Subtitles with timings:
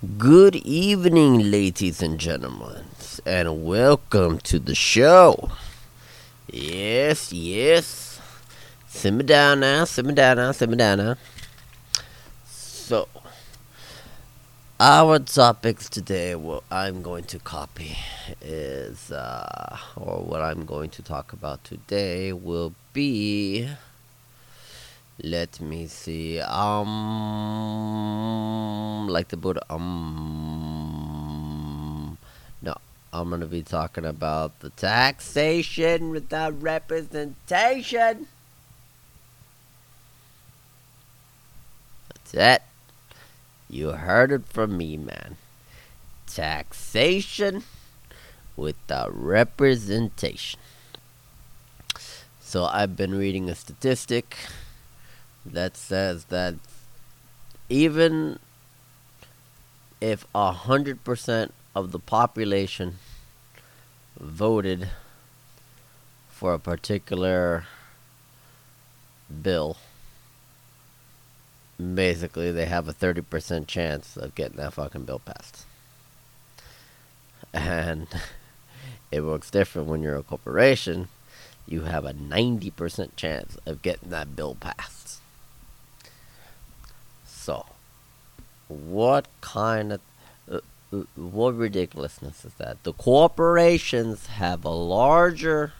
[0.00, 2.86] Good evening, ladies and gentlemen,
[3.26, 5.50] and welcome to the show.
[6.50, 8.18] Yes, yes.
[8.88, 11.16] Simmer down now, simmer down now, simmer down now.
[12.46, 13.08] So,
[14.80, 17.98] our topics today, what I'm going to copy
[18.40, 23.68] is, uh, or what I'm going to talk about today will be
[25.22, 26.40] let me see.
[26.40, 27.99] Um,
[29.10, 29.62] like the Buddha.
[29.70, 30.16] Um,
[32.62, 32.74] no,
[33.12, 38.28] I'm gonna be talking about the taxation without representation.
[42.08, 42.62] That's it.
[43.68, 45.36] You heard it from me, man.
[46.26, 47.62] Taxation
[48.56, 50.60] without representation.
[52.40, 54.36] So I've been reading a statistic
[55.46, 56.54] that says that
[57.68, 58.38] even
[60.00, 62.98] if a hundred percent of the population
[64.18, 64.88] voted
[66.28, 67.64] for a particular
[69.42, 69.76] bill,
[71.78, 75.66] basically they have a thirty percent chance of getting that fucking bill passed.
[77.52, 78.06] And
[79.10, 81.08] it works different when you're a corporation.
[81.66, 85.20] You have a ninety percent chance of getting that bill passed.
[87.26, 87.66] So,
[88.70, 90.00] what kind of
[90.50, 90.60] uh,
[90.92, 92.82] uh, what ridiculousness is that?
[92.84, 95.72] The corporations have a larger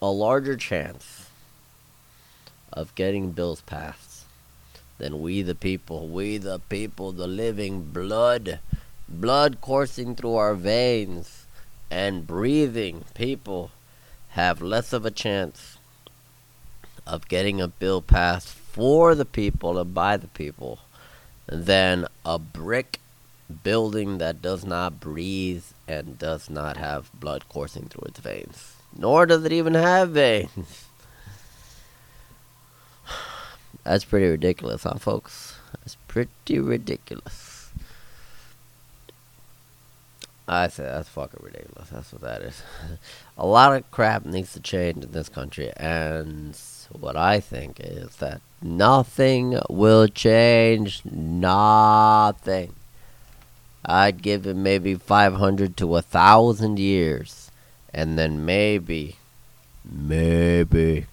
[0.00, 1.28] a larger chance
[2.72, 4.24] of getting bills passed
[4.98, 6.08] than we the people.
[6.08, 8.60] We the people, the living blood,
[9.08, 11.46] blood coursing through our veins
[11.90, 13.70] and breathing people
[14.30, 15.78] have less of a chance
[17.06, 20.80] of getting a bill passed for the people and by the people
[21.48, 23.00] than a brick
[23.62, 28.74] building that does not breathe and does not have blood coursing through its veins.
[28.96, 30.86] Nor does it even have veins.
[33.84, 35.56] That's pretty ridiculous, huh, folks?
[35.80, 37.70] That's pretty ridiculous.
[40.50, 41.90] I say that's fucking ridiculous.
[41.90, 42.62] That's what that is.
[43.36, 46.58] A lot of crap needs to change in this country, and
[46.90, 51.02] what I think is that nothing will change.
[51.04, 52.74] Nothing.
[53.84, 57.50] I'd give it maybe 500 to a thousand years.
[57.94, 59.16] And then maybe,
[59.84, 61.06] maybe,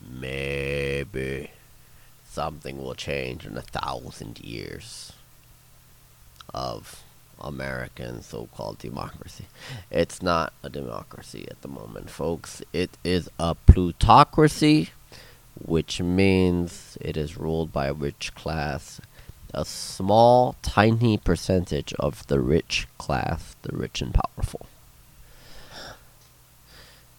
[0.00, 1.50] maybe
[2.28, 5.12] something will change in a thousand years
[6.52, 7.02] of
[7.40, 9.46] American so called democracy.
[9.90, 12.62] It's not a democracy at the moment, folks.
[12.72, 14.90] It is a plutocracy,
[15.64, 19.00] which means it is ruled by a rich class.
[19.54, 24.66] A small, tiny percentage of the rich class, the rich and powerful.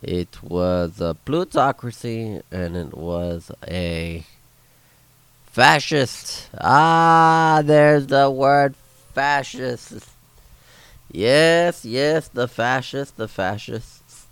[0.00, 4.24] It was a plutocracy and it was a
[5.46, 6.48] fascist.
[6.60, 8.74] Ah, there's the word
[9.14, 10.08] fascist.
[11.10, 14.26] Yes, yes, the fascists, the fascists.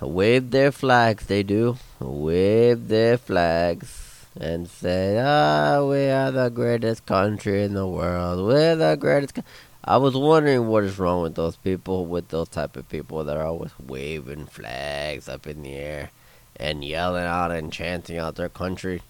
[0.00, 1.78] Wave their flags, they do.
[2.02, 8.46] Wave their flags and say, ah, we are the greatest country in the world.
[8.46, 9.34] We're the greatest.
[9.34, 9.42] Co-.
[9.84, 13.36] I was wondering what is wrong with those people, with those type of people that
[13.36, 16.10] are always waving flags up in the air
[16.56, 19.02] and yelling out and chanting out their country.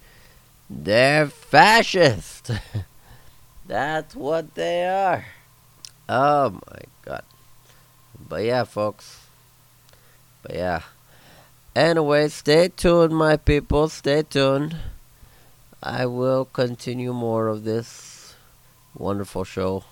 [0.68, 2.50] They're fascist.
[3.66, 5.26] That's what they are.
[6.08, 7.24] Oh my god.
[8.28, 9.26] But yeah, folks.
[10.42, 10.82] But yeah.
[11.74, 13.88] Anyway, stay tuned, my people.
[13.88, 14.76] Stay tuned.
[15.82, 18.34] I will continue more of this
[18.94, 19.84] wonderful show.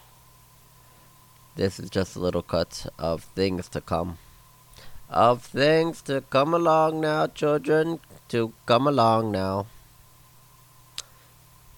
[1.56, 4.18] This is just a little cut of things to come.
[5.08, 8.00] Of things to come along now, children.
[8.28, 9.64] To come along now.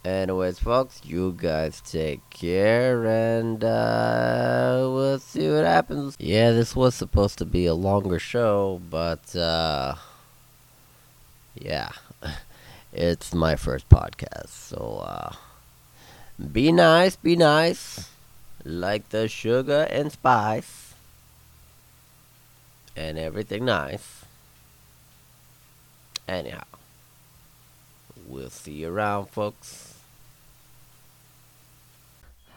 [0.04, 6.16] Anyways, folks, you guys take care and uh, we'll see what happens.
[6.18, 9.94] Yeah, this was supposed to be a longer show, but uh,
[11.54, 11.90] yeah,
[12.92, 14.48] it's my first podcast.
[14.48, 15.34] So uh,
[16.50, 18.10] be nice, be nice,
[18.64, 20.94] like the sugar and spice
[22.96, 24.24] and everything nice.
[26.26, 26.64] Anyhow,
[28.26, 29.91] we'll see you around, folks.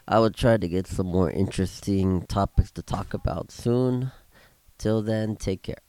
[0.07, 4.11] I will try to get some more interesting topics to talk about soon.
[4.77, 5.84] Till then, take care.